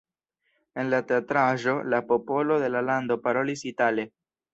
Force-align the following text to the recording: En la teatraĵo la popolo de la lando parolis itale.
En 0.83 0.87
la 0.93 1.01
teatraĵo 1.11 1.75
la 1.95 1.99
popolo 2.13 2.57
de 2.65 2.71
la 2.77 2.81
lando 2.87 3.19
parolis 3.29 3.63
itale. 3.73 4.07